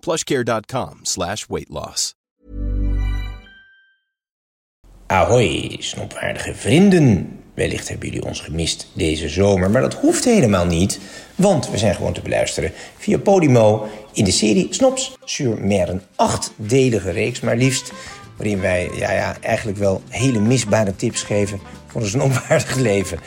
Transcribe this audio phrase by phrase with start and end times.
[0.00, 2.14] plushcare.com slash weight loss.
[5.06, 7.38] Ahoy, snopwaardige vrienden.
[7.54, 11.00] Wellicht hebben jullie ons gemist deze zomer, maar dat hoeft helemaal niet.
[11.34, 15.88] Want we zijn gewoon te beluisteren via Podimo in de serie Snops sur Mer.
[15.88, 17.92] Een achtdelige reeks, maar liefst.
[18.36, 23.18] Waarin wij ja, ja, eigenlijk wel hele misbare tips geven voor een snopwaardig leven.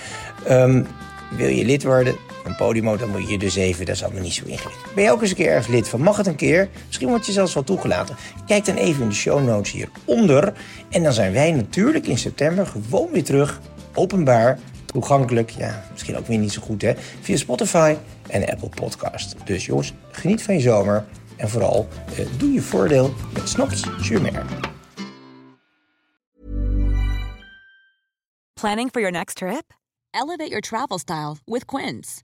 [0.45, 0.84] Ehm,
[1.38, 4.34] wil je lid worden van Podimo, dan moet je dus even, dat is allemaal niet
[4.34, 4.94] zo ingewikkeld.
[4.95, 6.02] Ben je ook eens een keer ergens lid van?
[6.02, 6.70] Mag het een keer?
[6.86, 8.16] Misschien word je zelfs wel toegelaten.
[8.46, 10.54] Kijk dan even in de show notes hieronder.
[10.90, 13.62] En dan zijn wij natuurlijk in september gewoon weer terug,
[13.94, 15.50] openbaar, toegankelijk.
[15.50, 17.96] Ja, misschien ook weer niet zo goed hè, via Spotify
[18.28, 19.36] en Apple Podcast.
[19.46, 21.06] Dus jongens, geniet van je zomer.
[21.36, 21.88] En vooral,
[22.18, 24.46] eh, doe je voordeel met Snaps Surmer.
[28.53, 29.74] Planning for your next trip?
[30.12, 32.24] Elevate your travel style with Quince.